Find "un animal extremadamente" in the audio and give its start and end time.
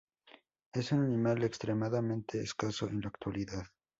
0.93-2.41